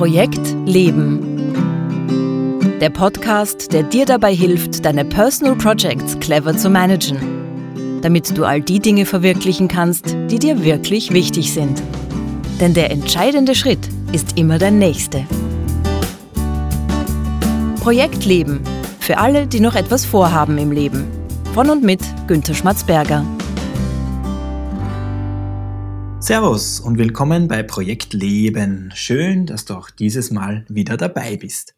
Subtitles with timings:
[0.00, 1.52] Projekt Leben.
[2.80, 7.18] Der Podcast, der dir dabei hilft, deine Personal Projects clever zu managen,
[8.00, 11.82] damit du all die Dinge verwirklichen kannst, die dir wirklich wichtig sind.
[12.60, 15.26] Denn der entscheidende Schritt ist immer der nächste.
[17.82, 18.62] Projekt Leben.
[19.00, 21.08] Für alle, die noch etwas vorhaben im Leben.
[21.52, 23.22] Von und mit Günter Schmatzberger.
[26.20, 28.92] Servus und willkommen bei Projekt Leben.
[28.94, 31.74] Schön, dass du auch dieses Mal wieder dabei bist.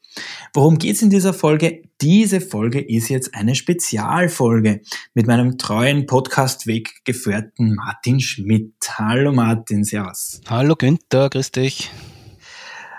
[0.52, 1.82] Worum geht's in dieser Folge?
[2.00, 4.80] Diese Folge ist jetzt eine Spezialfolge
[5.14, 8.74] mit meinem treuen Podcast-Weggefährten Martin Schmidt.
[8.98, 10.40] Hallo Martin, servus.
[10.48, 11.92] Hallo Günther, grüß dich.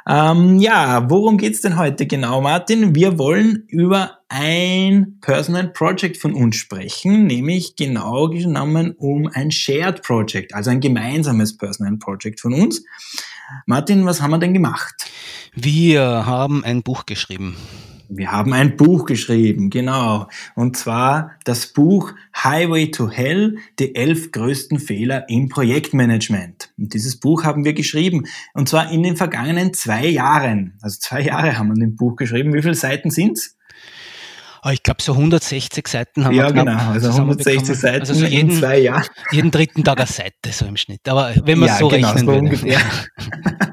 [0.07, 2.93] Ähm, ja, worum geht's denn heute genau, Martin?
[2.93, 10.01] Wir wollen über ein Personal Project von uns sprechen, nämlich genau genommen um ein Shared
[10.01, 12.83] Project, also ein gemeinsames Personal Project von uns.
[13.65, 15.09] Martin, was haben wir denn gemacht?
[15.53, 17.55] Wir haben ein Buch geschrieben.
[18.17, 20.27] Wir haben ein Buch geschrieben, genau.
[20.55, 26.71] Und zwar das Buch Highway to Hell, die elf größten Fehler im Projektmanagement.
[26.77, 28.25] Und dieses Buch haben wir geschrieben.
[28.53, 30.77] Und zwar in den vergangenen zwei Jahren.
[30.81, 32.53] Also zwei Jahre haben wir ein Buch geschrieben.
[32.53, 33.57] Wie viele Seiten sind's?
[34.65, 38.25] Oh, ich glaube, so 160 Seiten haben ja, wir genau, also 160 Seiten also so
[38.25, 39.03] jeden, in zwei Jahren.
[39.31, 41.07] Jeden dritten Tag eine Seite, so im Schnitt.
[41.09, 43.72] Aber wenn man ja, so genau, rechnen so würde.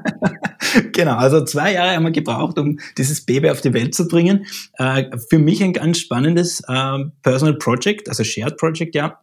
[0.93, 4.45] genau, also zwei Jahre haben wir gebraucht, um dieses Baby auf die Welt zu bringen.
[4.77, 9.19] Äh, für mich ein ganz spannendes äh, Personal Project, also Shared Project, ja,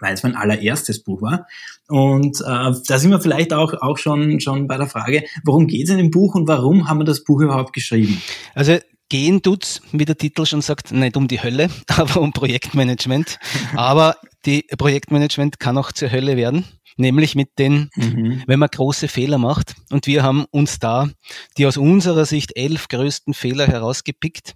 [0.00, 1.46] weil es mein allererstes Buch war.
[1.88, 5.84] Und äh, da sind wir vielleicht auch, auch schon, schon bei der Frage, worum geht
[5.84, 8.20] es in dem Buch und warum haben wir das Buch überhaupt geschrieben?
[8.54, 13.38] Also gehen tut's, wie der Titel schon sagt, nicht um die Hölle, aber um Projektmanagement.
[13.76, 16.64] aber die Projektmanagement kann auch zur Hölle werden
[16.96, 18.42] nämlich mit den, mhm.
[18.46, 19.74] wenn man große Fehler macht.
[19.90, 21.08] Und wir haben uns da
[21.56, 24.54] die aus unserer Sicht elf größten Fehler herausgepickt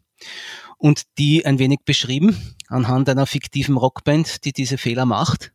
[0.79, 5.52] und die ein wenig beschrieben anhand einer fiktiven Rockband, die diese Fehler macht.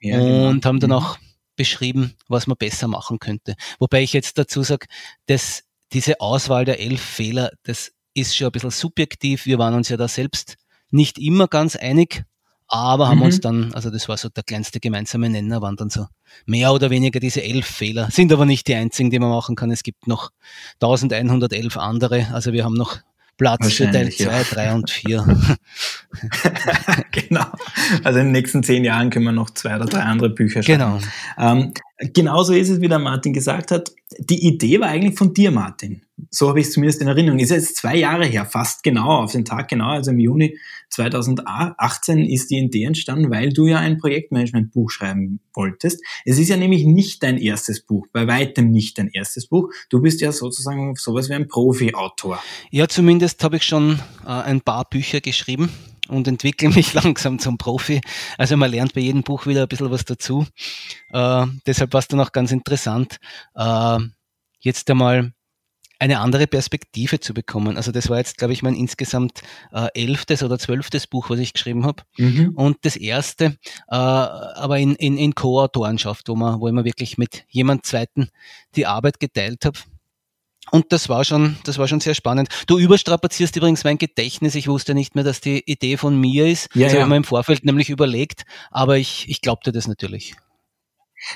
[0.00, 0.48] Ja, genau.
[0.48, 0.96] und haben dann mhm.
[0.96, 1.18] auch
[1.56, 3.54] beschrieben, was man besser machen könnte.
[3.78, 4.86] Wobei ich jetzt dazu sage,
[5.26, 9.44] dass diese Auswahl der elf Fehler, das ist schon ein bisschen subjektiv.
[9.44, 10.56] Wir waren uns ja da selbst
[10.90, 12.24] nicht immer ganz einig,
[12.70, 13.24] aber haben mhm.
[13.24, 16.06] uns dann, also das war so der kleinste gemeinsame Nenner, waren dann so
[16.46, 18.10] mehr oder weniger diese elf Fehler.
[18.10, 19.70] Sind aber nicht die einzigen, die man machen kann.
[19.70, 20.30] Es gibt noch
[20.80, 22.28] 1111 andere.
[22.32, 22.98] Also wir haben noch
[23.36, 24.74] Platz für Teil 2, 3 ja.
[24.74, 25.24] und 4.
[27.10, 27.46] genau.
[28.04, 30.78] Also in den nächsten zehn Jahren können wir noch zwei oder drei andere Bücher schreiben.
[30.78, 31.52] Genau.
[31.52, 33.92] Ähm, genauso ist es, wie der Martin gesagt hat.
[34.18, 36.02] Die Idee war eigentlich von dir, Martin.
[36.30, 37.38] So habe ich es zumindest in Erinnerung.
[37.38, 40.58] Ist jetzt zwei Jahre her, fast genau, auf den Tag genau, also im Juni
[40.90, 46.02] 2018 ist die Idee entstanden, weil du ja ein Projektmanagement-Buch schreiben wolltest.
[46.24, 49.70] Es ist ja nämlich nicht dein erstes Buch, bei weitem nicht dein erstes Buch.
[49.88, 52.42] Du bist ja sozusagen sowas wie ein Profi-Autor.
[52.70, 55.70] Ja, zumindest habe ich schon äh, ein paar Bücher geschrieben
[56.10, 58.00] und entwickle mich langsam zum Profi.
[58.38, 60.46] Also man lernt bei jedem Buch wieder ein bisschen was dazu.
[61.12, 63.18] Äh, deshalb war es dann auch ganz interessant,
[63.54, 63.98] äh,
[64.60, 65.32] jetzt einmal
[66.00, 67.76] eine andere Perspektive zu bekommen.
[67.76, 71.52] Also das war jetzt, glaube ich, mein insgesamt äh, elftes oder zwölftes Buch, was ich
[71.52, 72.02] geschrieben habe.
[72.16, 72.52] Mhm.
[72.56, 77.18] Und das erste, äh, aber in, in, in Co-Autorenschaft, wo man, wo ich mir wirklich
[77.18, 78.30] mit jemand Zweiten
[78.76, 79.78] die Arbeit geteilt habe.
[80.70, 82.48] Und das war schon, das war schon sehr spannend.
[82.66, 84.54] Du überstrapazierst übrigens mein Gedächtnis.
[84.54, 86.68] Ich wusste nicht mehr, dass die Idee von mir ist.
[86.74, 86.98] Ja, das ja.
[87.00, 90.34] habe ich mir im Vorfeld nämlich überlegt, aber ich, ich glaubte das natürlich.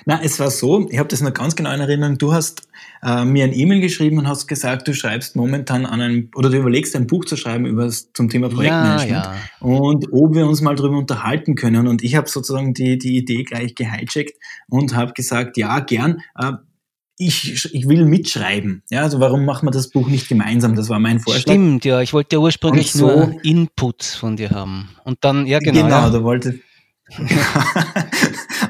[0.06, 2.68] Na, es war so, ich habe das noch ganz genau in Erinnerung, du hast
[3.02, 6.56] äh, mir ein E-Mail geschrieben und hast gesagt, du schreibst momentan an einem, oder du
[6.56, 9.38] überlegst ein Buch zu schreiben über zum Thema Projektmanagement ja, ja.
[9.60, 11.86] und ob wir uns mal darüber unterhalten können.
[11.86, 14.32] Und ich habe sozusagen die, die Idee gleich gehijackt
[14.68, 16.22] und habe gesagt, ja, gern.
[16.38, 16.52] Äh,
[17.16, 18.82] ich, ich will mitschreiben.
[18.90, 20.74] Ja, also warum machen wir das Buch nicht gemeinsam?
[20.74, 21.42] Das war mein Vorschlag.
[21.42, 22.00] Stimmt, ja.
[22.00, 24.90] Ich wollte ja ursprünglich so, nur Inputs von dir haben.
[25.04, 25.82] Und dann, ja genau.
[25.82, 26.10] Genau, ja.
[26.10, 26.58] du wolltest.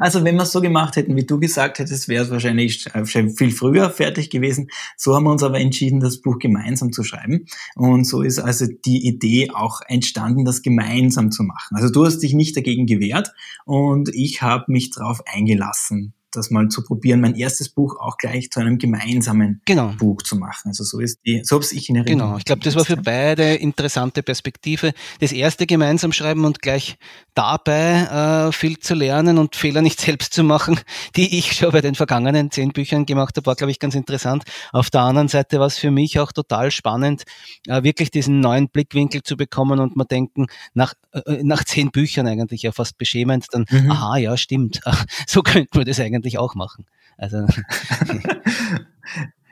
[0.01, 3.51] Also wenn wir es so gemacht hätten, wie du gesagt hättest, wäre es wahrscheinlich viel
[3.53, 4.69] früher fertig gewesen.
[4.97, 7.47] So haben wir uns aber entschieden, das Buch gemeinsam zu schreiben.
[7.75, 11.77] Und so ist also die Idee auch entstanden, das gemeinsam zu machen.
[11.77, 13.33] Also du hast dich nicht dagegen gewehrt
[13.65, 18.51] und ich habe mich darauf eingelassen, das mal zu probieren, mein erstes Buch auch gleich
[18.51, 19.93] zu einem gemeinsamen genau.
[19.99, 20.69] Buch zu machen.
[20.69, 22.29] Also so ist die, so habe ich in Erinnerung.
[22.29, 24.93] Genau, ich glaube, das war für beide interessante Perspektive.
[25.21, 26.97] Das erste gemeinsam schreiben und gleich
[27.35, 30.79] dabei äh, viel zu lernen und Fehler nicht selbst zu machen,
[31.17, 34.45] die ich schon bei den vergangenen zehn Büchern gemacht habe, war, glaube ich, ganz interessant.
[34.73, 37.25] Auf der anderen Seite war es für mich auch total spannend,
[37.67, 42.27] äh, wirklich diesen neuen Blickwinkel zu bekommen und man denken, nach, äh, nach zehn Büchern
[42.27, 43.91] eigentlich ja fast beschämend, dann, mhm.
[43.91, 44.81] aha, ja, stimmt,
[45.27, 46.87] so könnte man das eigentlich auch machen.
[47.17, 47.47] Also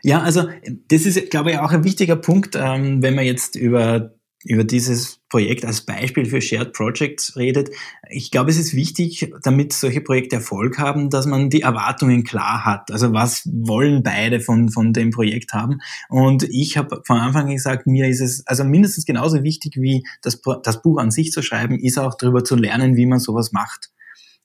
[0.05, 0.49] Ja, also
[0.89, 4.15] das ist, glaube ich, auch ein wichtiger Punkt, ähm, wenn man jetzt über
[4.45, 7.71] über dieses Projekt als Beispiel für Shared Projects redet.
[8.11, 12.65] Ich glaube, es ist wichtig, damit solche Projekte Erfolg haben, dass man die Erwartungen klar
[12.65, 12.91] hat.
[12.91, 15.79] Also was wollen beide von, von dem Projekt haben?
[16.09, 20.05] Und ich habe von Anfang an gesagt, mir ist es also mindestens genauso wichtig wie
[20.23, 23.53] das, das Buch an sich zu schreiben, ist auch darüber zu lernen, wie man sowas
[23.53, 23.91] macht.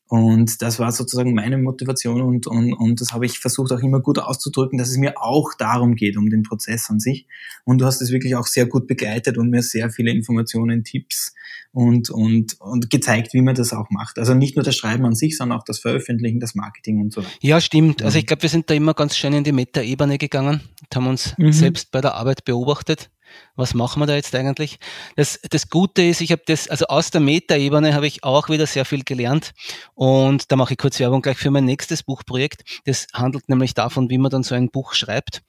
[0.10, 4.00] Und das war sozusagen meine Motivation und, und, und das habe ich versucht auch immer
[4.00, 7.28] gut auszudrücken, dass es mir auch darum geht, um den Prozess an sich.
[7.66, 11.34] Und du hast es wirklich auch sehr gut begleitet und mir sehr viele Informationen, Tipps
[11.74, 14.18] und, und, und gezeigt, wie man das auch macht.
[14.18, 17.22] Also nicht nur das Schreiben an sich, sondern auch das Veröffentlichen, das Marketing und so
[17.22, 17.32] weiter.
[17.42, 18.02] Ja, stimmt.
[18.02, 21.08] Also ich glaube, wir sind da immer ganz schön in die Meta-Ebene gegangen und haben
[21.08, 21.52] uns mhm.
[21.52, 23.10] selbst bei der Arbeit beobachtet
[23.56, 24.80] was machen wir da jetzt eigentlich?
[25.16, 28.68] Das, das Gute ist, ich habe das, also aus der Metaebene habe ich auch wieder
[28.68, 29.54] sehr viel gelernt
[29.94, 32.82] und da mache ich kurz Werbung gleich für mein nächstes Buchprojekt.
[32.86, 35.42] Das handelt nämlich davon, wie man dann so ein Buch schreibt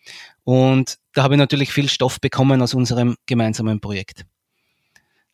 [0.44, 4.24] und da habe ich natürlich viel Stoff bekommen aus unserem gemeinsamen Projekt.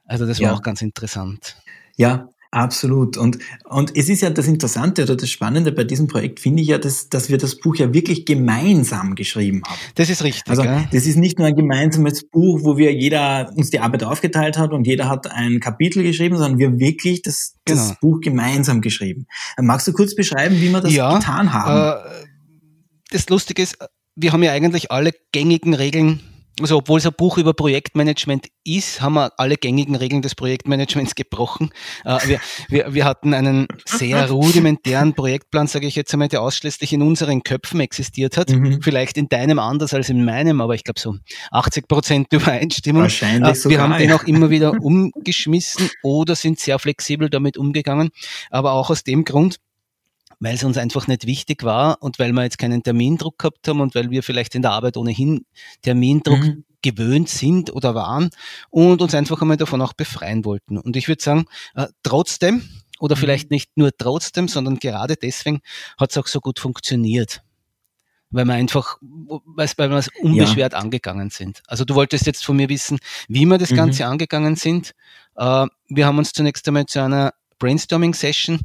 [0.06, 0.54] Also das war ja.
[0.54, 1.56] auch ganz interessant.
[1.96, 3.16] Ja, Absolut.
[3.16, 6.68] Und, und es ist ja das Interessante oder das Spannende bei diesem Projekt, finde ich
[6.68, 9.78] ja, dass, dass wir das Buch ja wirklich gemeinsam geschrieben haben.
[9.96, 10.48] Das ist richtig.
[10.48, 10.84] Also, ja.
[10.92, 14.72] das ist nicht nur ein gemeinsames Buch, wo wir jeder uns die Arbeit aufgeteilt hat
[14.72, 17.98] und jeder hat ein Kapitel geschrieben, sondern wir wirklich das, das genau.
[18.00, 19.26] Buch gemeinsam geschrieben.
[19.60, 22.08] Magst du kurz beschreiben, wie wir das ja, getan haben?
[22.08, 22.26] Äh,
[23.10, 23.78] das Lustige ist,
[24.14, 26.20] wir haben ja eigentlich alle gängigen Regeln
[26.60, 31.14] also obwohl es ein Buch über Projektmanagement ist, haben wir alle gängigen Regeln des Projektmanagements
[31.14, 31.70] gebrochen.
[32.04, 36.92] Äh, wir, wir, wir hatten einen sehr rudimentären Projektplan, sage ich jetzt einmal, der ausschließlich
[36.92, 38.50] in unseren Köpfen existiert hat.
[38.50, 38.80] Mhm.
[38.82, 41.16] Vielleicht in deinem anders als in meinem, aber ich glaube so
[41.50, 43.02] 80 Prozent Übereinstimmung.
[43.02, 47.56] Wahrscheinlich äh, sogar, wir haben den auch immer wieder umgeschmissen oder sind sehr flexibel damit
[47.56, 48.10] umgegangen.
[48.50, 49.58] Aber auch aus dem Grund,
[50.40, 53.80] weil es uns einfach nicht wichtig war und weil wir jetzt keinen Termindruck gehabt haben
[53.80, 55.44] und weil wir vielleicht in der Arbeit ohnehin
[55.82, 56.64] Termindruck mhm.
[56.82, 58.30] gewöhnt sind oder waren
[58.70, 60.78] und uns einfach einmal davon auch befreien wollten.
[60.78, 62.62] Und ich würde sagen, äh, trotzdem,
[62.98, 63.20] oder mhm.
[63.20, 65.60] vielleicht nicht nur trotzdem, sondern gerade deswegen
[65.98, 67.42] hat es auch so gut funktioniert.
[68.30, 70.78] Weil wir einfach, weil wir es unbeschwert ja.
[70.80, 71.62] angegangen sind.
[71.68, 72.98] Also du wolltest jetzt von mir wissen,
[73.28, 73.76] wie wir das mhm.
[73.76, 74.92] Ganze angegangen sind.
[75.36, 78.60] Äh, wir haben uns zunächst einmal zu einer Brainstorming-Session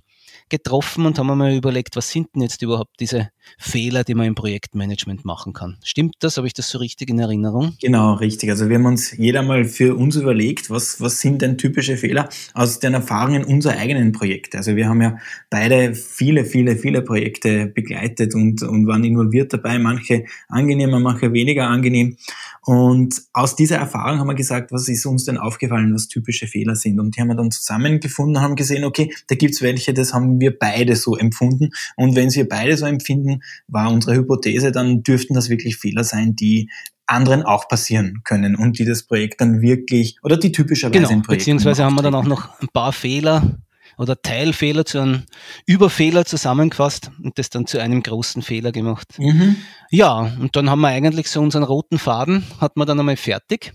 [0.49, 4.35] getroffen und haben mal überlegt, was sind denn jetzt überhaupt diese Fehler, die man im
[4.35, 5.77] Projektmanagement machen kann.
[5.83, 6.37] Stimmt das?
[6.37, 7.75] Habe ich das so richtig in Erinnerung?
[7.81, 8.49] Genau, richtig.
[8.49, 12.29] Also wir haben uns jeder mal für uns überlegt, was, was sind denn typische Fehler
[12.53, 14.57] aus den Erfahrungen unserer eigenen Projekte.
[14.57, 15.17] Also wir haben ja
[15.49, 21.67] beide viele, viele, viele Projekte begleitet und, und waren involviert dabei, manche angenehmer, manche weniger
[21.67, 22.17] angenehm.
[22.63, 26.75] Und aus dieser Erfahrung haben wir gesagt, was ist uns denn aufgefallen, was typische Fehler
[26.75, 26.99] sind.
[26.99, 30.38] Und die haben wir dann zusammengefunden und haben gesehen, okay, da gibt's welche, das haben
[30.39, 31.69] wir beide so empfunden.
[31.95, 36.35] Und wenn sie beide so empfinden, war unsere Hypothese, dann dürften das wirklich Fehler sein,
[36.35, 36.69] die
[37.05, 41.21] anderen auch passieren können und die das Projekt dann wirklich oder die typischerweise genau, im
[41.23, 43.57] Projekt beziehungsweise haben wir dann auch noch ein paar Fehler
[43.97, 45.23] oder Teilfehler zu einem
[45.65, 49.19] Überfehler zusammengefasst und das dann zu einem großen Fehler gemacht.
[49.19, 49.57] Mhm.
[49.91, 53.73] Ja, und dann haben wir eigentlich so unseren roten Faden, hat man dann einmal fertig.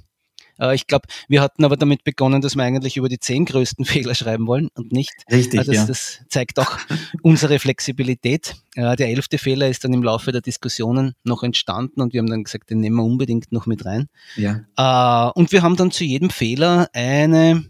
[0.59, 3.85] Äh, ich glaube, wir hatten aber damit begonnen, dass wir eigentlich über die zehn größten
[3.85, 5.15] Fehler schreiben wollen und nicht.
[5.31, 5.87] Richtig, also das, ja.
[5.87, 6.79] das zeigt auch
[7.23, 8.57] unsere Flexibilität.
[8.75, 12.31] Äh, der elfte Fehler ist dann im Laufe der Diskussionen noch entstanden und wir haben
[12.31, 14.09] dann gesagt, den nehmen wir unbedingt noch mit rein.
[14.37, 14.61] Ja.
[14.77, 17.65] Äh, und wir haben dann zu jedem Fehler eine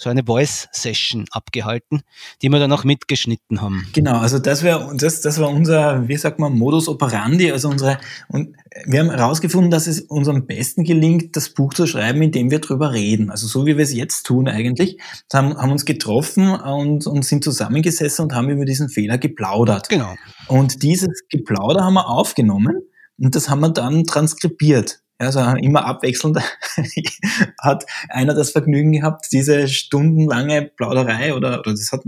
[0.00, 2.00] so eine Voice-Session abgehalten,
[2.40, 3.86] die wir dann auch mitgeschnitten haben.
[3.92, 7.98] Genau, also das wäre das, das war unser, wie sagt man, Modus operandi, also unsere
[8.28, 12.50] und wir haben herausgefunden, dass es uns am besten gelingt, das Buch zu schreiben, indem
[12.50, 13.30] wir drüber reden.
[13.30, 14.96] Also so wie wir es jetzt tun eigentlich,
[15.32, 19.90] haben, haben uns getroffen und, und sind zusammengesessen und haben über diesen Fehler geplaudert.
[19.90, 20.14] Genau.
[20.48, 22.80] Und dieses Geplauder haben wir aufgenommen
[23.18, 25.02] und das haben wir dann transkribiert.
[25.20, 26.38] Also immer abwechselnd
[27.60, 32.04] hat einer das Vergnügen gehabt, diese stundenlange Plauderei oder, oder das hat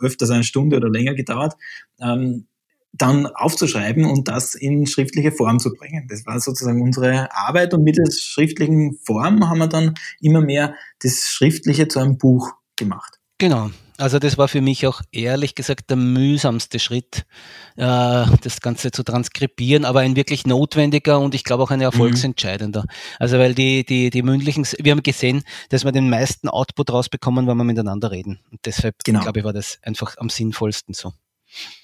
[0.00, 1.54] öfters eine Stunde oder länger gedauert,
[2.00, 2.46] ähm,
[2.92, 6.06] dann aufzuschreiben und das in schriftliche Form zu bringen.
[6.08, 10.74] Das war sozusagen unsere Arbeit und mit der schriftlichen Form haben wir dann immer mehr
[11.02, 13.20] das Schriftliche zu einem Buch gemacht.
[13.36, 13.70] Genau.
[13.96, 17.26] Also das war für mich auch ehrlich gesagt der mühsamste Schritt,
[17.76, 22.82] äh, das Ganze zu transkribieren, aber ein wirklich notwendiger und ich glaube auch ein erfolgsentscheidender.
[22.82, 22.88] Mhm.
[23.20, 27.46] Also weil die, die, die mündlichen, wir haben gesehen, dass wir den meisten Output rausbekommen,
[27.46, 28.40] wenn wir miteinander reden.
[28.50, 29.20] Und deshalb, genau.
[29.20, 31.12] glaube ich, war das einfach am sinnvollsten so.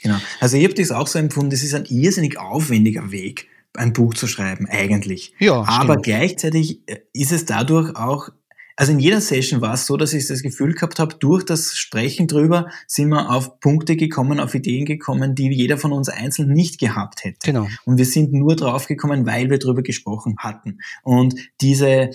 [0.03, 0.17] Genau.
[0.41, 4.15] Also ich habe das auch so empfunden, das ist ein irrsinnig aufwendiger Weg, ein Buch
[4.15, 5.33] zu schreiben, eigentlich.
[5.39, 6.05] Ja, Aber stimmt.
[6.05, 6.81] gleichzeitig
[7.13, 8.31] ist es dadurch auch
[8.81, 11.77] also in jeder Session war es so, dass ich das Gefühl gehabt habe, durch das
[11.77, 16.55] Sprechen drüber sind wir auf Punkte gekommen, auf Ideen gekommen, die jeder von uns einzeln
[16.55, 17.37] nicht gehabt hätte.
[17.45, 17.69] Genau.
[17.85, 20.79] Und wir sind nur drauf gekommen, weil wir drüber gesprochen hatten.
[21.03, 22.09] Und diese,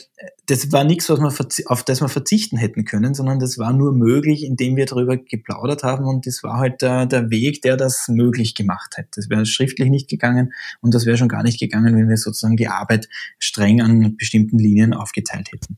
[0.48, 1.32] das war nichts, was man,
[1.68, 5.84] auf das wir verzichten hätten können, sondern das war nur möglich, indem wir darüber geplaudert
[5.84, 6.06] haben.
[6.06, 9.06] Und das war halt der, der Weg, der das möglich gemacht hat.
[9.12, 12.58] Das wäre schriftlich nicht gegangen und das wäre schon gar nicht gegangen, wenn wir sozusagen
[12.58, 13.08] die Arbeit
[13.38, 15.78] streng an bestimmten Linien aufgeteilt hätten.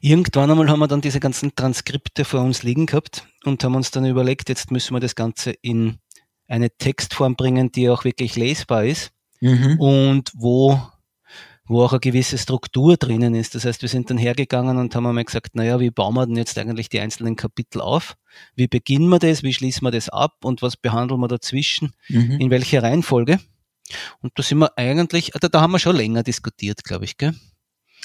[0.00, 3.90] Irgendwann einmal haben wir dann diese ganzen Transkripte vor uns liegen gehabt und haben uns
[3.90, 5.98] dann überlegt, jetzt müssen wir das Ganze in
[6.46, 9.78] eine Textform bringen, die auch wirklich lesbar ist mhm.
[9.78, 10.80] und wo,
[11.66, 13.54] wo auch eine gewisse Struktur drinnen ist.
[13.54, 16.36] Das heißt, wir sind dann hergegangen und haben einmal gesagt, naja, wie bauen wir denn
[16.36, 18.16] jetzt eigentlich die einzelnen Kapitel auf?
[18.54, 19.42] Wie beginnen wir das?
[19.42, 20.44] Wie schließen wir das ab?
[20.44, 21.92] Und was behandeln wir dazwischen?
[22.08, 22.40] Mhm.
[22.40, 23.38] In welcher Reihenfolge?
[24.20, 27.34] Und da sind wir eigentlich, da, da haben wir schon länger diskutiert, glaube ich, gell?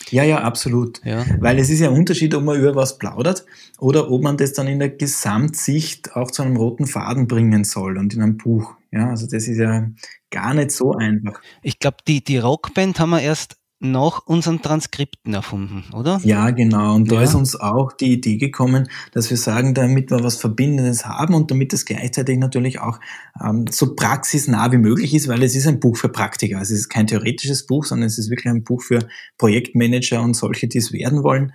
[0.09, 1.01] Ja, ja, absolut.
[1.03, 1.25] Ja.
[1.39, 3.45] Weil es ist ja ein Unterschied, ob man über was plaudert
[3.79, 7.97] oder ob man das dann in der Gesamtsicht auch zu einem roten Faden bringen soll
[7.97, 8.75] und in einem Buch.
[8.91, 9.89] Ja, also das ist ja
[10.29, 11.41] gar nicht so einfach.
[11.61, 16.19] Ich glaube, die, die Rockband haben wir erst nach unseren Transkripten erfunden, oder?
[16.23, 16.95] Ja, genau.
[16.95, 17.21] Und da ja.
[17.23, 21.51] ist uns auch die Idee gekommen, dass wir sagen, damit wir was Verbindendes haben und
[21.51, 22.99] damit es gleichzeitig natürlich auch
[23.43, 26.59] ähm, so praxisnah wie möglich ist, weil es ist ein Buch für Praktiker.
[26.59, 28.99] Also es ist kein theoretisches Buch, sondern es ist wirklich ein Buch für
[29.37, 31.53] Projektmanager und solche, die es werden wollen.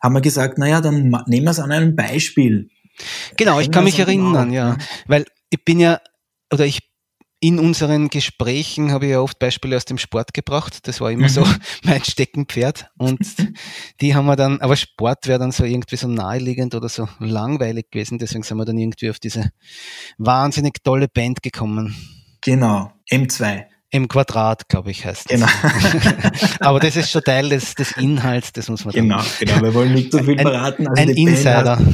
[0.00, 2.70] Haben wir gesagt, naja, dann nehmen wir es an einem Beispiel.
[3.36, 4.76] Genau, ich kann mich erinnern, ja.
[5.06, 6.00] Weil ich bin ja,
[6.52, 6.87] oder ich
[7.40, 10.88] in unseren Gesprächen habe ich ja oft Beispiele aus dem Sport gebracht.
[10.88, 11.28] Das war immer mhm.
[11.28, 11.46] so
[11.84, 12.90] mein Steckenpferd.
[12.96, 13.20] Und
[14.00, 17.90] die haben wir dann, aber Sport wäre dann so irgendwie so naheliegend oder so langweilig
[17.90, 18.18] gewesen.
[18.18, 19.50] Deswegen sind wir dann irgendwie auf diese
[20.18, 21.94] wahnsinnig tolle Band gekommen.
[22.40, 23.64] Genau, M2.
[23.90, 25.40] M Quadrat, glaube ich, heißt das.
[25.40, 25.46] Genau.
[26.60, 29.62] aber das ist schon Teil des, des Inhalts, das muss man Genau, genau.
[29.62, 30.86] Wir wollen nicht so viel verraten.
[30.88, 31.78] Also ein Insider.
[31.78, 31.86] Hat,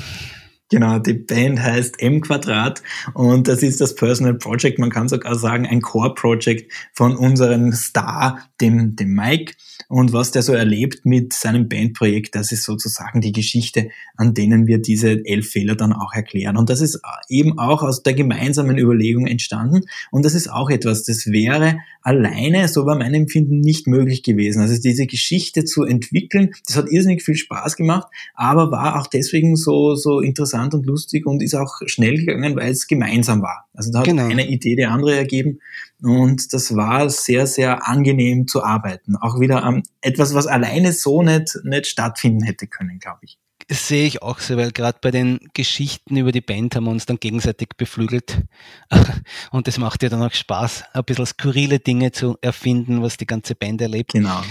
[0.70, 5.34] Genau, die Band heißt M Quadrat und das ist das Personal Project, man kann sogar
[5.34, 9.54] sagen ein Core Project von unserem Star, dem, dem Mike
[9.88, 14.66] und was der so erlebt mit seinem Bandprojekt, das ist sozusagen die Geschichte, an denen
[14.66, 16.56] wir diese elf Fehler dann auch erklären.
[16.56, 19.82] Und das ist eben auch aus der gemeinsamen Überlegung entstanden.
[20.10, 24.60] Und das ist auch etwas, das wäre alleine, so war mein Empfinden, nicht möglich gewesen.
[24.60, 29.56] Also diese Geschichte zu entwickeln, das hat irrsinnig viel Spaß gemacht, aber war auch deswegen
[29.56, 30.20] so, so
[30.54, 33.68] interessant und lustig und ist auch schnell gegangen, weil es gemeinsam war.
[33.74, 34.26] Also da hat genau.
[34.26, 35.60] eine Idee die andere ergeben
[36.02, 39.16] und das war sehr, sehr angenehm zu arbeiten.
[39.16, 43.38] Auch wieder um, etwas, was alleine so nicht, nicht stattfinden hätte können, glaube ich.
[43.68, 46.90] Das sehe ich auch so, weil gerade bei den Geschichten über die Band haben wir
[46.90, 48.42] uns dann gegenseitig beflügelt.
[49.52, 53.26] Und das macht ja dann auch Spaß, ein bisschen skurrile Dinge zu erfinden, was die
[53.26, 54.12] ganze Band erlebt.
[54.12, 54.42] Genau.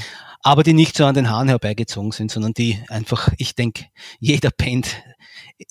[0.44, 3.86] Aber die nicht so an den Haaren herbeigezogen sind, sondern die einfach, ich denke,
[4.20, 5.02] jeder Band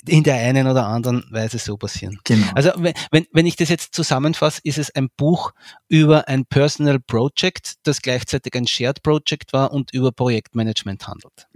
[0.07, 2.19] in der einen oder anderen Weise so passieren.
[2.25, 2.47] Genau.
[2.55, 2.71] Also
[3.11, 5.53] wenn, wenn ich das jetzt zusammenfasse, ist es ein Buch
[5.89, 11.47] über ein Personal Project, das gleichzeitig ein Shared Project war und über Projektmanagement handelt.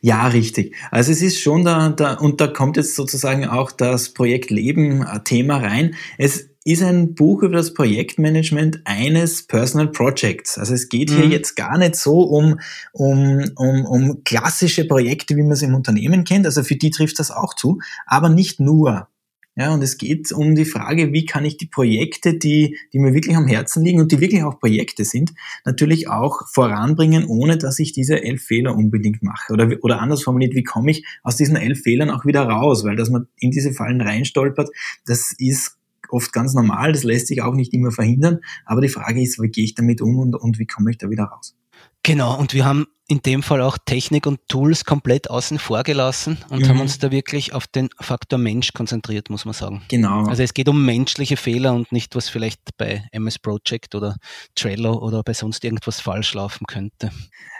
[0.00, 0.74] Ja, richtig.
[0.90, 5.02] Also es ist schon da, da und da kommt jetzt sozusagen auch das Projekt Leben
[5.02, 5.94] äh, Thema rein.
[6.16, 10.58] Es ist ein Buch über das Projektmanagement eines Personal Projects.
[10.58, 11.32] Also es geht hier mhm.
[11.32, 12.60] jetzt gar nicht so um,
[12.92, 16.44] um, um, um klassische Projekte, wie man es im Unternehmen kennt.
[16.44, 19.08] Also für die trifft das auch zu, aber nicht nur.
[19.56, 23.14] Ja, und es geht um die Frage, wie kann ich die Projekte, die, die mir
[23.14, 25.32] wirklich am Herzen liegen und die wirklich auch Projekte sind,
[25.64, 29.52] natürlich auch voranbringen, ohne dass ich diese elf Fehler unbedingt mache.
[29.54, 32.84] Oder, oder anders formuliert, wie komme ich aus diesen elf Fehlern auch wieder raus?
[32.84, 34.68] Weil dass man in diese Fallen reinstolpert,
[35.06, 35.77] das ist
[36.10, 38.38] oft ganz normal, das lässt sich auch nicht immer verhindern.
[38.64, 41.10] Aber die Frage ist, wie gehe ich damit um und, und wie komme ich da
[41.10, 41.56] wieder raus?
[42.02, 46.36] Genau, und wir haben in dem Fall auch Technik und Tools komplett außen vor gelassen
[46.50, 46.68] und mhm.
[46.68, 49.82] haben uns da wirklich auf den Faktor Mensch konzentriert, muss man sagen.
[49.88, 50.24] Genau.
[50.26, 54.16] Also es geht um menschliche Fehler und nicht, was vielleicht bei MS Project oder
[54.54, 57.10] Trello oder bei sonst irgendwas falsch laufen könnte.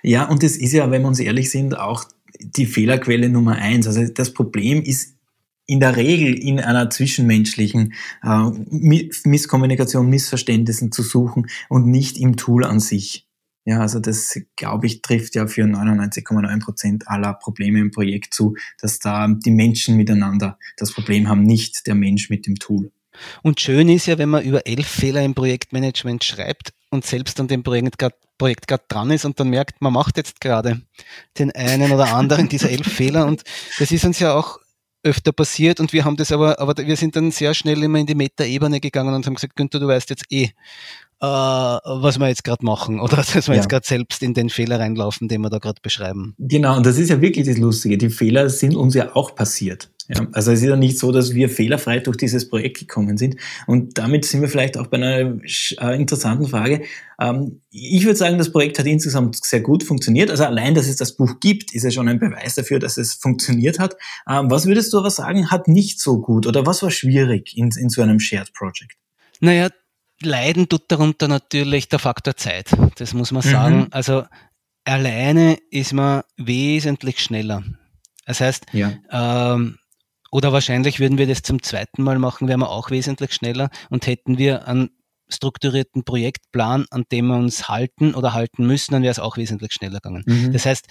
[0.03, 2.05] Ja, und das ist ja, wenn wir uns ehrlich sind, auch
[2.41, 3.87] die Fehlerquelle Nummer eins.
[3.87, 5.18] Also das Problem ist
[5.69, 7.93] in der Regel in einer zwischenmenschlichen
[8.25, 13.29] äh, Misskommunikation, Missverständnissen zu suchen und nicht im Tool an sich.
[13.67, 18.57] Ja, also das, glaube ich, trifft ja für 99,9 Prozent aller Probleme im Projekt zu,
[18.81, 22.91] dass da die Menschen miteinander das Problem haben, nicht der Mensch mit dem Tool.
[23.43, 27.49] Und schön ist ja, wenn man über elf Fehler im Projektmanagement schreibt und selbst an
[27.49, 30.81] dem Projekt gerade Projekt gerade dran ist und dann merkt, man macht jetzt gerade
[31.39, 33.43] den einen oder anderen dieser elf Fehler und
[33.81, 34.61] das ist uns ja auch
[35.09, 38.07] öfter passiert und wir haben das aber, aber wir sind dann sehr schnell immer in
[38.07, 40.51] die Meta-Ebene gegangen und haben gesagt, Günther, du weißt jetzt eh,
[41.21, 43.61] äh, was wir jetzt gerade machen oder dass wir ja.
[43.61, 46.35] jetzt gerade selbst in den Fehler reinlaufen, den wir da gerade beschreiben.
[46.39, 47.99] Genau, und das ist ja wirklich das Lustige.
[47.99, 49.91] Die Fehler sind uns ja auch passiert.
[50.09, 53.37] Ja, also es ist ja nicht so, dass wir fehlerfrei durch dieses Projekt gekommen sind.
[53.67, 56.83] Und damit sind wir vielleicht auch bei einer äh, interessanten Frage.
[57.21, 60.31] Ähm, ich würde sagen, das Projekt hat insgesamt sehr gut funktioniert.
[60.31, 63.15] Also allein, dass es das Buch gibt, ist ja schon ein Beweis dafür, dass es
[63.15, 63.97] funktioniert hat.
[64.27, 67.71] Ähm, was würdest du aber sagen, hat nicht so gut oder was war schwierig in,
[67.79, 68.97] in so einem Shared Project?
[69.41, 69.69] Naja,
[70.23, 72.71] leiden tut darunter natürlich der Faktor Zeit.
[72.97, 73.77] Das muss man sagen.
[73.77, 73.87] Mhm.
[73.91, 74.25] Also
[74.85, 77.63] alleine ist man wesentlich schneller.
[78.25, 78.93] Das heißt, ja.
[79.11, 79.79] ähm,
[80.31, 84.07] oder wahrscheinlich würden wir das zum zweiten Mal machen, wären wir auch wesentlich schneller und
[84.07, 84.91] hätten wir einen
[85.29, 89.73] strukturierten Projektplan, an dem wir uns halten oder halten müssen, dann wäre es auch wesentlich
[89.73, 90.25] schneller gegangen.
[90.27, 90.53] Mhm.
[90.53, 90.87] Das heißt,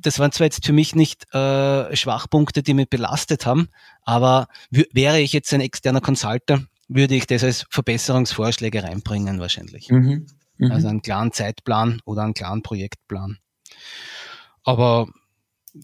[0.00, 3.68] das waren zwar jetzt für mich nicht äh, Schwachpunkte, die mich belastet haben,
[4.02, 9.90] aber wäre ich jetzt ein externer Consultant, würde ich das als Verbesserungsvorschläge reinbringen wahrscheinlich.
[9.90, 10.26] Mhm.
[10.56, 10.72] Mhm.
[10.72, 13.38] Also einen klaren Zeitplan oder einen klaren Projektplan.
[14.64, 15.08] Aber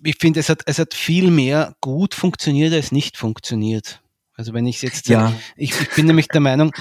[0.03, 4.03] ich finde, es hat, es hat viel mehr gut funktioniert als nicht funktioniert.
[4.35, 5.33] Also wenn ich jetzt, ja.
[5.57, 6.73] ich, ich bin nämlich der Meinung,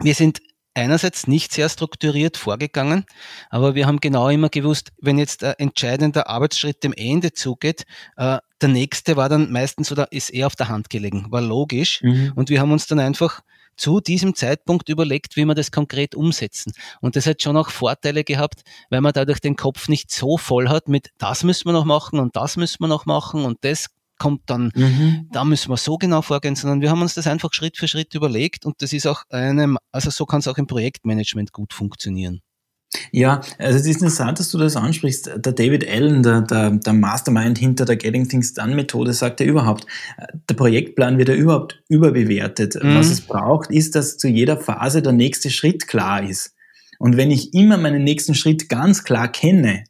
[0.00, 0.40] wir sind
[0.74, 3.04] einerseits nicht sehr strukturiert vorgegangen,
[3.50, 7.84] aber wir haben genau immer gewusst, wenn jetzt ein entscheidender Arbeitsschritt dem Ende zugeht,
[8.16, 12.02] äh, der nächste war dann meistens oder ist eher auf der Hand gelegen, war logisch.
[12.02, 12.32] Mhm.
[12.34, 13.42] Und wir haben uns dann einfach
[13.76, 16.72] zu diesem Zeitpunkt überlegt, wie wir das konkret umsetzen.
[17.00, 20.68] Und das hat schon auch Vorteile gehabt, weil man dadurch den Kopf nicht so voll
[20.68, 23.86] hat mit, das müssen wir noch machen und das müssen wir noch machen und das
[24.18, 25.28] kommt dann, mhm.
[25.32, 28.14] da müssen wir so genau vorgehen, sondern wir haben uns das einfach Schritt für Schritt
[28.14, 32.42] überlegt und das ist auch einem, also so kann es auch im Projektmanagement gut funktionieren.
[33.12, 35.30] Ja, also es ist interessant, dass du das ansprichst.
[35.36, 39.46] Der David Allen, der, der, der Mastermind hinter der Getting Things Done Methode, sagt ja
[39.46, 39.86] überhaupt,
[40.48, 42.74] der Projektplan wird ja überhaupt überbewertet.
[42.82, 42.96] Mhm.
[42.96, 46.54] Was es braucht, ist, dass zu jeder Phase der nächste Schritt klar ist.
[46.98, 49.84] Und wenn ich immer meinen nächsten Schritt ganz klar kenne,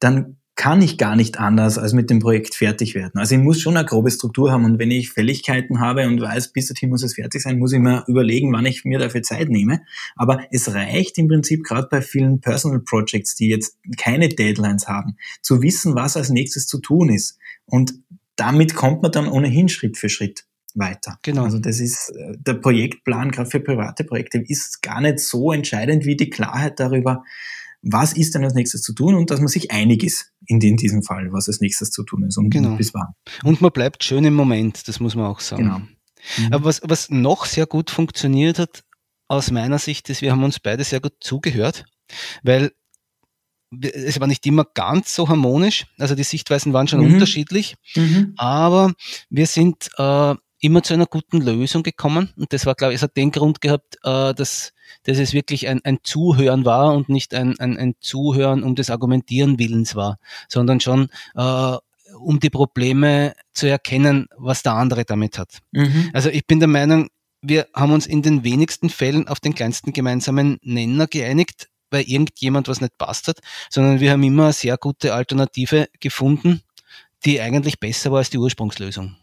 [0.00, 3.18] dann kann ich gar nicht anders als mit dem Projekt fertig werden.
[3.18, 6.52] Also ich muss schon eine grobe Struktur haben und wenn ich Fälligkeiten habe und weiß,
[6.52, 9.50] bis dorthin muss es fertig sein, muss ich mir überlegen, wann ich mir dafür Zeit
[9.50, 9.82] nehme.
[10.16, 15.18] Aber es reicht im Prinzip gerade bei vielen Personal Projects, die jetzt keine Deadlines haben,
[15.42, 17.38] zu wissen, was als nächstes zu tun ist.
[17.66, 17.92] Und
[18.34, 21.18] damit kommt man dann ohnehin Schritt für Schritt weiter.
[21.22, 21.44] Genau.
[21.44, 26.04] Also das ist äh, der Projektplan gerade für private Projekte ist gar nicht so entscheidend
[26.04, 27.24] wie die Klarheit darüber,
[27.88, 31.02] was ist denn als nächstes zu tun und dass man sich einig ist in, diesem
[31.02, 32.76] Fall, was als nächstes zu tun ist und genau.
[32.76, 33.14] bis wann.
[33.44, 35.64] Und man bleibt schön im Moment, das muss man auch sagen.
[35.64, 35.78] Genau.
[35.78, 36.52] Mhm.
[36.52, 38.82] Aber was, was noch sehr gut funktioniert hat,
[39.28, 41.84] aus meiner Sicht, ist, wir haben uns beide sehr gut zugehört,
[42.42, 42.72] weil
[43.80, 47.14] es war nicht immer ganz so harmonisch, also die Sichtweisen waren schon mhm.
[47.14, 48.34] unterschiedlich, mhm.
[48.36, 48.92] aber
[49.28, 52.32] wir sind äh, immer zu einer guten Lösung gekommen.
[52.36, 54.72] Und das war, glaube ich, es hat den Grund gehabt, äh, dass,
[55.04, 58.90] dass es wirklich ein, ein Zuhören war und nicht ein, ein, ein Zuhören um des
[58.90, 61.76] Argumentieren Willens war, sondern schon äh,
[62.18, 65.58] um die Probleme zu erkennen, was der andere damit hat.
[65.72, 66.10] Mhm.
[66.12, 67.08] Also ich bin der Meinung,
[67.42, 72.68] wir haben uns in den wenigsten Fällen auf den kleinsten gemeinsamen Nenner geeinigt, weil irgendjemand
[72.68, 73.40] was nicht passt hat,
[73.70, 76.62] sondern wir haben immer eine sehr gute Alternative gefunden,
[77.24, 79.16] die eigentlich besser war als die Ursprungslösung.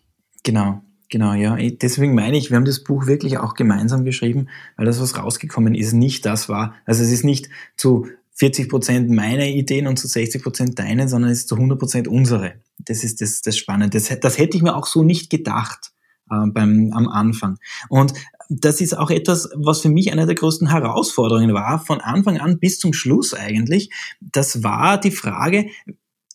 [0.43, 0.81] Genau.
[1.13, 1.55] Genau, ja.
[1.55, 4.47] Deswegen meine ich, wir haben das Buch wirklich auch gemeinsam geschrieben,
[4.77, 6.73] weil das, was rausgekommen ist, nicht das war.
[6.87, 11.29] Also es ist nicht zu 40 Prozent meine Ideen und zu 60 Prozent deine, sondern
[11.29, 12.55] es ist zu 100 Prozent unsere.
[12.79, 13.95] Das ist das, das Spannende.
[13.95, 15.91] Das, das hätte ich mir auch so nicht gedacht
[16.31, 17.59] äh, beim, am Anfang.
[17.89, 18.15] Und
[18.49, 22.57] das ist auch etwas, was für mich eine der größten Herausforderungen war, von Anfang an
[22.57, 23.91] bis zum Schluss eigentlich.
[24.19, 25.67] Das war die Frage,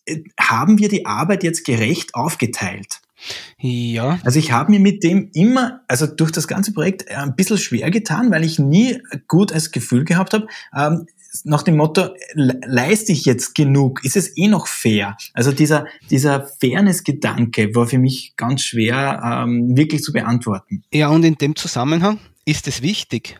[0.05, 3.01] äh, haben wir die Arbeit jetzt gerecht aufgeteilt?
[3.57, 4.19] Ja.
[4.23, 7.57] Also ich habe mir mit dem immer, also durch das ganze Projekt äh, ein bisschen
[7.57, 11.07] schwer getan, weil ich nie gut als Gefühl gehabt habe, ähm,
[11.43, 14.03] nach dem Motto, leiste ich jetzt genug?
[14.03, 15.15] Ist es eh noch fair?
[15.33, 20.83] Also dieser, dieser Fairness-Gedanke war für mich ganz schwer ähm, wirklich zu beantworten.
[20.91, 23.39] Ja, und in dem Zusammenhang, ist es wichtig?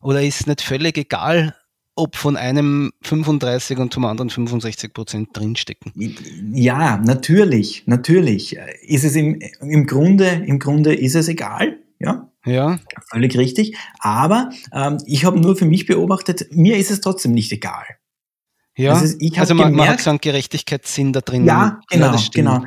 [0.00, 1.54] Oder ist es nicht völlig egal,
[1.96, 5.92] ob von einem 35 und zum anderen 65 Prozent drinstecken.
[6.52, 8.56] Ja, natürlich, natürlich.
[8.82, 12.30] Ist es im, im Grunde, im Grunde ist es egal, ja.
[12.44, 12.78] Ja.
[13.10, 13.76] Völlig richtig.
[13.98, 17.84] Aber ähm, ich habe nur für mich beobachtet, mir ist es trotzdem nicht egal.
[18.76, 21.44] Ja, also, also man, gemerkt, man hat so einen Gerechtigkeitssinn da drin.
[21.44, 22.62] Ja, genau, ja, genau.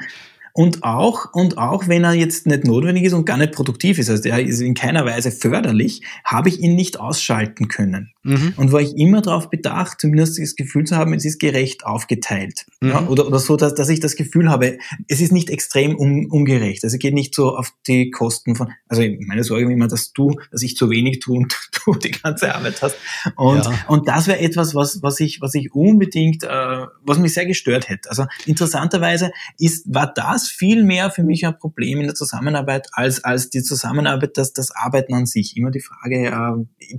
[0.53, 4.09] Und auch, und auch wenn er jetzt nicht notwendig ist und gar nicht produktiv ist,
[4.09, 8.11] also er ist in keiner Weise förderlich, habe ich ihn nicht ausschalten können.
[8.29, 8.53] Mhm.
[8.57, 12.65] und war ich immer darauf bedacht, zumindest das Gefühl zu haben, es ist gerecht aufgeteilt.
[12.79, 12.89] Mhm.
[12.89, 16.27] Ja, oder, oder so, dass, dass ich das Gefühl habe, es ist nicht extrem un,
[16.29, 16.83] ungerecht.
[16.83, 20.13] Also es geht nicht so auf die Kosten von, also meine Sorge ist immer, dass
[20.13, 22.95] du, dass ich zu wenig tue und du die ganze Arbeit hast.
[23.35, 23.73] Und, ja.
[23.87, 27.89] und das wäre etwas, was, was ich, was ich unbedingt, äh, was mich sehr gestört
[27.89, 28.09] hätte.
[28.09, 33.23] Also interessanterweise ist, war das viel mehr für mich ein Problem in der Zusammenarbeit als,
[33.23, 35.57] als die Zusammenarbeit, das, das Arbeiten an sich.
[35.57, 36.95] Immer die Frage, äh,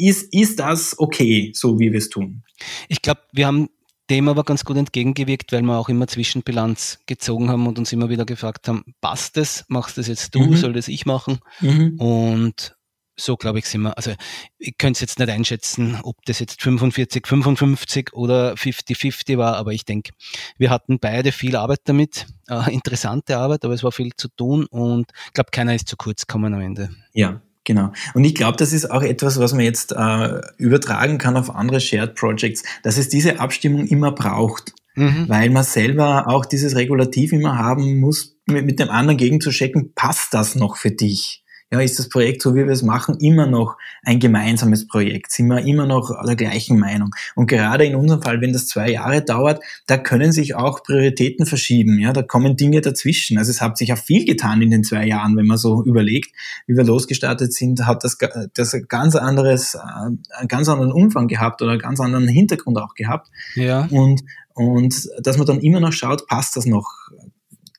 [0.00, 2.42] ist, ist das okay, so wie wir es tun?
[2.88, 3.68] Ich glaube, wir haben
[4.10, 8.08] dem aber ganz gut entgegengewirkt, weil wir auch immer Zwischenbilanz gezogen haben und uns immer
[8.08, 10.56] wieder gefragt haben, passt es, machst das jetzt du, mhm.
[10.56, 11.38] soll das ich machen?
[11.60, 11.96] Mhm.
[11.98, 12.74] Und
[13.16, 14.14] so glaube ich sind wir, also
[14.58, 19.72] ich könnte es jetzt nicht einschätzen, ob das jetzt 45, 55 oder 50-50 war, aber
[19.72, 20.12] ich denke,
[20.58, 24.66] wir hatten beide viel Arbeit damit, äh, interessante Arbeit, aber es war viel zu tun
[24.66, 26.90] und ich glaube, keiner ist zu kurz gekommen am Ende.
[27.12, 27.92] Ja, Genau.
[28.14, 31.80] Und ich glaube, das ist auch etwas, was man jetzt äh, übertragen kann auf andere
[31.80, 34.72] Shared Projects, dass es diese Abstimmung immer braucht.
[34.96, 35.28] Mhm.
[35.28, 39.50] Weil man selber auch dieses Regulativ immer haben muss, mit, mit dem anderen gegen zu
[39.50, 41.44] checken, passt das noch für dich?
[41.72, 45.30] Ja, ist das Projekt, so wie wir es machen, immer noch ein gemeinsames Projekt?
[45.30, 47.10] Sind wir immer noch der gleichen Meinung?
[47.36, 51.46] Und gerade in unserem Fall, wenn das zwei Jahre dauert, da können sich auch Prioritäten
[51.46, 52.00] verschieben.
[52.00, 53.38] Ja, da kommen Dinge dazwischen.
[53.38, 56.32] Also es hat sich auch viel getan in den zwei Jahren, wenn man so überlegt,
[56.66, 58.18] wie wir losgestartet sind, hat das,
[58.54, 62.94] das ganz anderes, äh, einen ganz anderen Umfang gehabt oder einen ganz anderen Hintergrund auch
[62.94, 63.30] gehabt.
[63.54, 63.86] Ja.
[63.92, 64.22] Und,
[64.54, 66.90] und dass man dann immer noch schaut, passt das noch?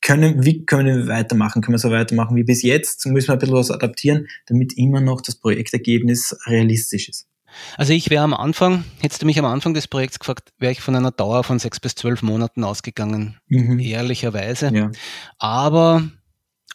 [0.02, 1.62] Können, wie können wir weitermachen?
[1.62, 3.06] Können wir so weitermachen wie bis jetzt?
[3.06, 7.28] Müssen wir ein bisschen was adaptieren, damit immer noch das Projektergebnis realistisch ist.
[7.78, 10.82] Also ich wäre am Anfang, hättest du mich am Anfang des Projekts gefragt, wäre ich
[10.82, 13.80] von einer Dauer von sechs bis zwölf Monaten ausgegangen, mhm.
[13.80, 14.72] ehrlicherweise.
[14.74, 14.92] Ja.
[15.38, 16.04] Aber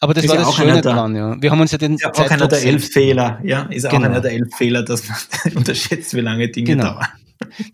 [0.00, 1.40] aber das ist war ja das Schöne dran, ja.
[1.40, 3.90] Wir haben uns ja den ist ja auch einer der elf Fehler, ja, ist auch
[3.90, 4.06] genau.
[4.06, 5.18] einer der elf Fehler, dass man
[5.54, 6.94] unterschätzt, wie lange Dinge genau.
[6.94, 7.06] dauern.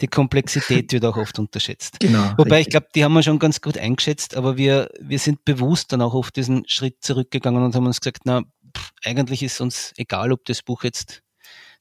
[0.01, 2.01] Die Komplexität wird auch oft unterschätzt.
[2.01, 2.61] Genau, Wobei richtig.
[2.61, 6.03] ich glaube, die haben wir schon ganz gut eingeschätzt, aber wir, wir sind bewusst dann
[6.03, 8.43] auch auf diesen Schritt zurückgegangen und haben uns gesagt, na,
[8.77, 11.23] pff, eigentlich ist uns egal, ob das Buch jetzt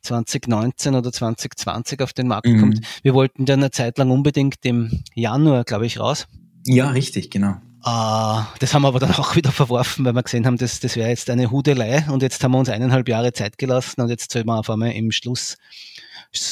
[0.03, 2.59] 2019 oder 2020 auf den Markt mhm.
[2.59, 2.79] kommt.
[3.03, 6.27] Wir wollten dann eine Zeit lang unbedingt im Januar, glaube ich, raus.
[6.65, 7.57] Ja, richtig, genau.
[7.83, 10.95] Uh, das haben wir aber dann auch wieder verworfen, weil wir gesehen haben, das, das
[10.95, 14.31] wäre jetzt eine Hudelei und jetzt haben wir uns eineinhalb Jahre Zeit gelassen und jetzt
[14.31, 15.57] soll man auf einmal im Schluss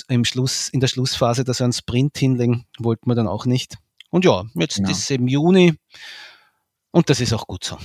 [0.08, 3.78] im Schluss, in der Schlussphase da so einen Sprint hinlegen, wollten wir dann auch nicht.
[4.10, 4.90] Und ja, jetzt ja.
[4.90, 5.76] ist es im Juni
[6.92, 7.78] und das ist auch gut so.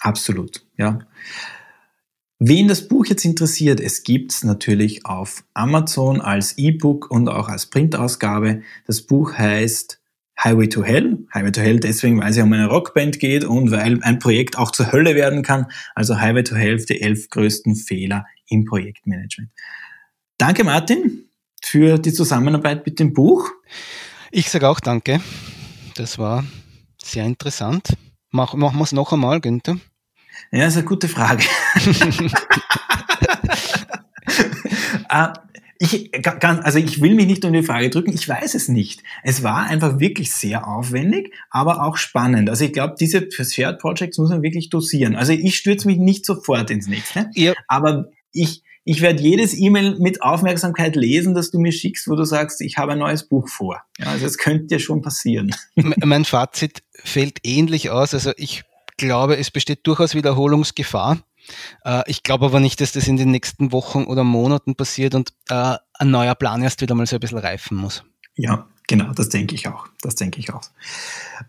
[0.00, 1.00] Absolut, ja.
[2.38, 7.48] Wen das Buch jetzt interessiert, es gibt es natürlich auf Amazon als E-Book und auch
[7.48, 8.62] als Printausgabe.
[8.86, 9.97] Das Buch heißt
[10.42, 11.18] Highway to Hell.
[11.34, 14.56] Highway to Hell deswegen, weil es ja um eine Rockband geht und weil ein Projekt
[14.56, 15.66] auch zur Hölle werden kann.
[15.94, 19.50] Also Highway to Hell, die elf größten Fehler im Projektmanagement.
[20.38, 21.28] Danke, Martin,
[21.62, 23.50] für die Zusammenarbeit mit dem Buch.
[24.30, 25.20] Ich sage auch danke.
[25.96, 26.44] Das war
[27.02, 27.96] sehr interessant.
[28.30, 29.78] Mach, machen wir es noch einmal, Günther?
[30.52, 31.44] Ja, ist eine gute Frage.
[35.12, 35.28] uh,
[35.78, 36.10] ich,
[36.42, 39.02] also ich will mich nicht um die Frage drücken, ich weiß es nicht.
[39.22, 42.50] Es war einfach wirklich sehr aufwendig, aber auch spannend.
[42.50, 45.14] Also ich glaube, diese Shared Projects muss man wirklich dosieren.
[45.14, 47.54] Also ich stürze mich nicht sofort ins nächste, ja.
[47.68, 52.24] aber ich, ich werde jedes E-Mail mit Aufmerksamkeit lesen, das du mir schickst, wo du
[52.24, 53.82] sagst, ich habe ein neues Buch vor.
[53.98, 55.54] Ja, also es könnte ja schon passieren.
[55.76, 58.14] Mein Fazit fällt ähnlich aus.
[58.14, 58.64] Also ich
[58.96, 61.18] glaube, es besteht durchaus Wiederholungsgefahr.
[61.84, 65.32] Äh, ich glaube aber nicht, dass das in den nächsten Wochen oder Monaten passiert und
[65.50, 68.04] äh, ein neuer Plan erst wieder mal so ein bisschen reifen muss.
[68.36, 69.86] Ja, Genau, das denke ich auch.
[70.00, 70.62] Das denke ich auch.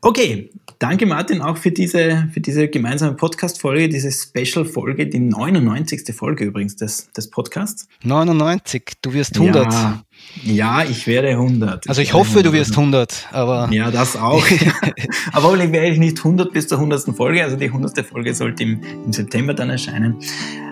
[0.02, 6.14] Okay, danke Martin auch für diese, für diese gemeinsame Podcast-Folge, diese Special-Folge, die 99.
[6.14, 7.88] Folge übrigens des, des Podcasts.
[8.04, 9.72] 99, du wirst 100.
[9.72, 10.04] Ja,
[10.44, 11.88] ja ich werde 100.
[11.88, 12.46] Also ich, ich hoffe, 100.
[12.46, 13.70] du wirst 100, aber...
[13.72, 14.46] Ja, das auch.
[15.32, 17.16] aber hoffentlich werde ich nicht 100 bis zur 100.
[17.16, 18.06] Folge, also die 100.
[18.06, 20.18] Folge sollte im, im September dann erscheinen.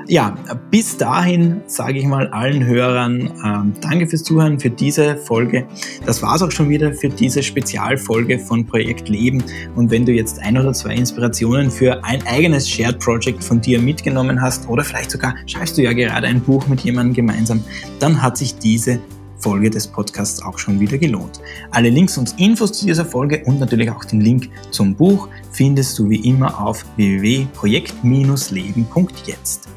[0.10, 0.38] Ja,
[0.72, 5.66] bis dahin sage ich mal allen Hörern ähm, danke fürs Zuhören für diese Folge.
[6.06, 9.44] Das war's auch schon wieder für diese Spezialfolge von Projekt Leben.
[9.76, 13.82] Und wenn du jetzt ein oder zwei Inspirationen für ein eigenes Shared Project von dir
[13.82, 17.62] mitgenommen hast oder vielleicht sogar schreibst du ja gerade ein Buch mit jemandem gemeinsam,
[18.00, 19.02] dann hat sich diese
[19.40, 21.42] Folge des Podcasts auch schon wieder gelohnt.
[21.72, 26.00] Alle Links und Infos zu dieser Folge und natürlich auch den Link zum Buch findest
[26.00, 29.77] du wie immer auf www.projekt-leben.jetzt.